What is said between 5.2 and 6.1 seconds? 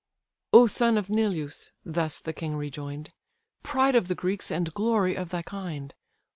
thy kind!